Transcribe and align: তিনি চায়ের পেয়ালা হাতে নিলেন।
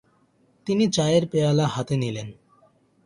তিনি 0.67 0.85
চায়ের 0.87 1.23
পেয়ালা 1.27 1.65
হাতে 1.67 1.95
নিলেন। 1.97 2.27